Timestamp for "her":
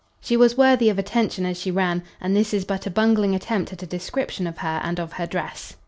4.57-4.81, 5.13-5.27